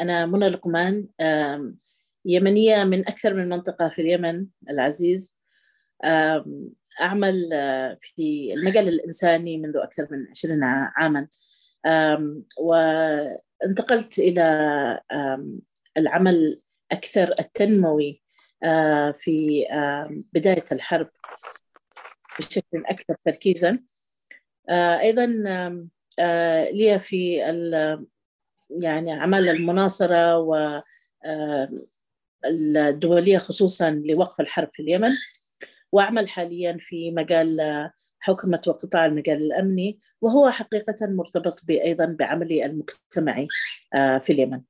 أنا 0.00 0.26
منى 0.26 0.48
لقمان 0.48 1.08
يمنية 2.24 2.84
من 2.84 3.08
أكثر 3.08 3.34
من 3.34 3.48
منطقة 3.48 3.88
في 3.88 4.02
اليمن 4.02 4.46
العزيز. 4.70 5.36
أعمل 7.00 7.50
آه، 7.52 7.98
في 8.00 8.54
المجال 8.54 8.88
الإنساني 8.88 9.58
منذ 9.58 9.76
أكثر 9.76 10.08
من 10.10 10.26
20 10.30 10.64
عاما. 10.64 11.28
وانتقلت 12.60 14.18
إلى 14.18 15.00
العمل 15.96 16.62
أكثر 16.92 17.34
التنموي 17.38 18.22
آه، 18.62 19.10
في 19.10 19.66
بداية 20.32 20.64
الحرب 20.72 21.10
بشكل 22.38 22.84
أكثر 22.86 23.14
تركيزا. 23.24 23.78
آه، 24.68 25.00
أيضا 25.00 25.26
لي 26.72 27.00
في 27.00 27.50
يعني 28.70 29.12
عمل 29.12 29.48
المناصرة 29.48 30.38
و 30.38 30.80
الدولية 32.44 33.38
خصوصا 33.38 33.90
لوقف 33.90 34.40
الحرب 34.40 34.68
في 34.72 34.82
اليمن 34.82 35.10
وأعمل 35.92 36.28
حاليا 36.28 36.76
في 36.80 37.10
مجال 37.10 37.60
حكمة 38.20 38.62
وقطاع 38.66 39.06
المجال 39.06 39.36
الأمني 39.36 40.00
وهو 40.20 40.50
حقيقة 40.50 40.96
مرتبط 41.06 41.60
أيضا 41.70 42.04
بعملي 42.18 42.66
المجتمعي 42.66 43.48
آه، 43.94 44.18
في 44.18 44.32
اليمن. 44.32 44.60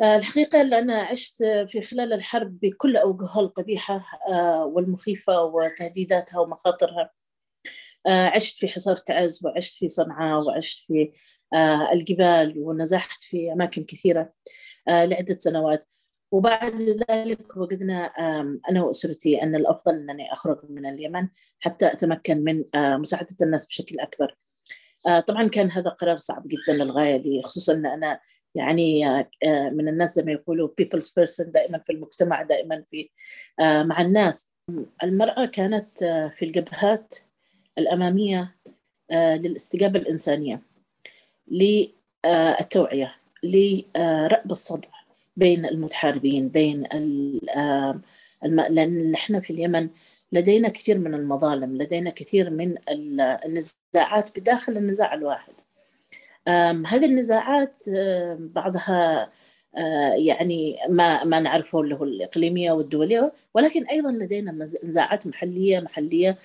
آه، 0.00 0.16
الحقيقة 0.16 0.60
أنا 0.78 1.02
عشت 1.02 1.44
في 1.68 1.82
خلال 1.82 2.12
الحرب 2.12 2.60
بكل 2.60 2.96
أوجهها 2.96 3.40
القبيحة 3.40 4.20
آه، 4.28 4.64
والمخيفة 4.64 5.42
وتهديداتها 5.42 6.40
ومخاطرها 6.40 7.10
عشت 8.08 8.58
في 8.58 8.68
حصار 8.68 8.96
تعز 8.96 9.40
وعشت 9.44 9.78
في 9.78 9.88
صنعاء 9.88 10.42
وعشت 10.44 10.84
في 10.86 11.12
الجبال 11.92 12.54
ونزحت 12.56 13.22
في 13.22 13.52
أماكن 13.52 13.84
كثيرة 13.84 14.32
لعدة 14.88 15.36
سنوات. 15.38 15.88
وبعد 16.32 16.82
ذلك 17.10 17.56
وجدنا 17.56 18.12
أنا 18.70 18.82
وأسرتي 18.82 19.42
أن 19.42 19.54
الأفضل 19.54 19.94
أنني 19.94 20.32
أخرج 20.32 20.58
من 20.68 20.86
اليمن 20.86 21.28
حتى 21.60 21.92
أتمكن 21.92 22.44
من 22.44 22.64
مساعدة 22.74 23.36
الناس 23.42 23.66
بشكل 23.66 24.00
أكبر. 24.00 24.36
طبعا 25.26 25.48
كان 25.48 25.70
هذا 25.70 25.90
قرار 25.90 26.16
صعب 26.16 26.48
جدا 26.48 26.84
للغاية 26.84 27.42
خصوصا 27.42 27.72
أن 27.72 27.86
أنا 27.86 28.20
يعني 28.54 29.04
من 29.72 29.88
الناس 29.88 30.14
زي 30.14 30.22
ما 30.22 30.32
يقولوا 30.32 30.68
people's 30.82 31.06
person 31.06 31.50
دائما 31.50 31.78
في 31.78 31.92
المجتمع 31.92 32.42
دائما 32.42 32.84
في 32.90 33.10
مع 33.60 34.00
الناس. 34.00 34.52
المرأة 35.02 35.44
كانت 35.44 35.98
في 36.38 36.44
الجبهات 36.44 37.14
الأمامية 37.78 38.54
للاستجابة 39.12 39.98
الإنسانية 39.98 40.62
للتوعية 41.48 43.14
لرأب 43.42 44.52
الصدع 44.52 44.88
بين 45.36 45.64
المتحاربين 45.64 46.48
بين. 46.48 46.82
لأن 48.42 49.10
نحن 49.10 49.40
في 49.40 49.52
اليمن 49.52 49.88
لدينا 50.32 50.68
كثير 50.68 50.98
من 50.98 51.14
المظالم 51.14 51.82
لدينا 51.82 52.10
كثير 52.10 52.50
من 52.50 52.74
النزاعات 53.44 54.38
بداخل 54.38 54.76
النزاع 54.76 55.14
الواحد 55.14 55.52
هذه 56.86 57.04
النزاعات 57.04 57.82
بعضها 58.38 59.22
آه، 59.22 59.28
يعني 60.16 60.78
ما 60.88 61.24
ما 61.24 61.40
نعرفه 61.40 61.80
اللي 61.80 61.94
هو 61.94 62.04
الإقليمية 62.04 62.72
والدولية 62.72 63.32
ولكن 63.54 63.86
أيضا 63.86 64.10
لدينا 64.12 64.68
نزاعات 64.84 65.26
محلية 65.26 65.80
محلية 65.80 66.38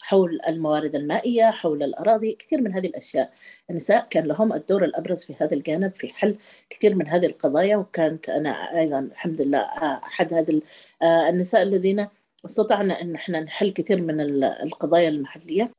حول 0.00 0.40
الموارد 0.48 0.94
المائية 0.94 1.50
حول 1.50 1.82
الأراضي 1.82 2.32
كثير 2.32 2.60
من 2.60 2.72
هذه 2.72 2.86
الأشياء. 2.86 3.32
النساء 3.70 4.06
كان 4.10 4.26
لهم 4.26 4.52
الدور 4.52 4.84
الأبرز 4.84 5.24
في 5.24 5.34
هذا 5.40 5.54
الجانب 5.54 5.92
في 5.96 6.08
حل 6.08 6.36
كثير 6.70 6.94
من 6.94 7.08
هذه 7.08 7.26
القضايا 7.26 7.76
وكانت 7.76 8.28
أنا 8.28 8.78
أيضا 8.78 8.98
الحمد 8.98 9.40
لله 9.40 9.58
أحد 9.58 10.34
هذه 10.34 10.62
آه، 11.02 11.28
النساء 11.28 11.62
الذين 11.62 12.08
استطعنا 12.44 13.00
أن 13.00 13.14
إحنا 13.14 13.40
نحل 13.40 13.70
كثير 13.72 14.00
من 14.02 14.20
القضايا 14.44 15.08
المحلية. 15.08 15.70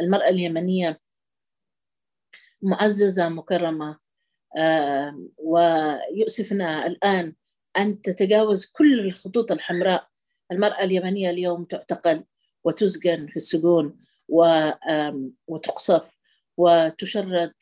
المرأة 0.00 0.28
اليمنية 0.28 1.00
معززه 2.62 3.28
مكرمة 3.28 3.98
ويؤسفنا 5.38 6.86
الآن 6.86 7.34
أن 7.76 8.00
تتجاوز 8.02 8.66
كل 8.66 9.00
الخطوط 9.00 9.52
الحمراء. 9.52 10.08
المرأة 10.52 10.84
اليمنية 10.84 11.30
اليوم 11.30 11.64
تعتقل 11.64 12.24
وتسجن 12.64 13.26
في 13.26 13.36
السجون 13.36 13.96
وتقصف 15.48 16.02
وتشرد 16.56 17.52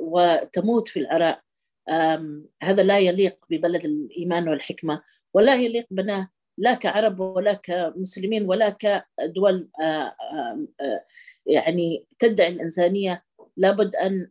وتموت 0.00 0.88
في 0.88 0.98
العراء 0.98 1.40
هذا 2.62 2.82
لا 2.82 2.98
يليق 2.98 3.44
ببلد 3.50 3.84
الإيمان 3.84 4.48
والحكمة 4.48 5.02
ولا 5.34 5.54
يليق 5.54 5.86
بنا 5.90 6.28
لا 6.58 6.74
كعرب 6.74 7.20
ولا 7.20 7.52
كمسلمين 7.52 8.48
ولا 8.48 8.70
كدول 8.70 9.68
يعني 11.46 12.06
تدعي 12.18 12.48
الإنسانية. 12.48 13.24
لابد 13.56 13.96
أن 13.96 14.30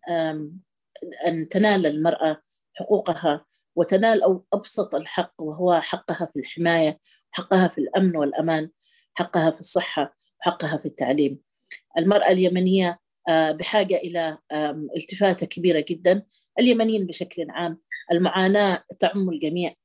أن 1.28 1.48
تنال 1.50 1.86
المرأة 1.86 2.42
حقوقها 2.74 3.46
وتنال 3.76 4.24
أو 4.24 4.46
أبسط 4.54 4.96
الحق 4.96 5.34
وهو 5.40 5.82
حقها 5.82 6.30
في 6.34 6.40
الحماية 6.40 7.00
حقها 7.32 7.68
في 7.68 7.78
الأمن 7.78 8.16
والأمان 8.18 8.70
حقها 9.14 9.52
في 9.52 9.60
الصحة 9.60 10.18
حقها 10.40 10.78
في 10.78 10.86
التعليم. 10.86 11.40
المرأة 11.98 12.32
اليمنية 12.32 13.00
آه، 13.30 13.52
بحاجة 13.52 13.96
إلى 13.96 14.38
التفاتة 14.98 15.46
كبيرة 15.46 15.86
جدا. 15.90 16.24
اليمنيين 16.60 17.08
بشكل 17.08 17.48
عام 17.50 17.82
المعاناة 18.12 18.84
تعم 19.00 19.30
الجميع. 19.30 19.76